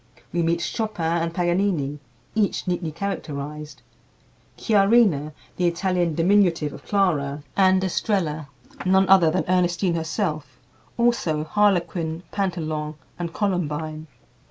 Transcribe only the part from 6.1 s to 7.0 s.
diminutive of